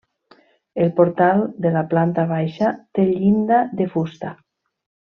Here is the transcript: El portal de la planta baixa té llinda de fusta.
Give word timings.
El 0.85 0.89
portal 0.99 1.43
de 1.67 1.73
la 1.77 1.83
planta 1.93 2.25
baixa 2.33 2.73
té 2.99 3.09
llinda 3.13 3.63
de 3.83 3.91
fusta. 3.97 4.37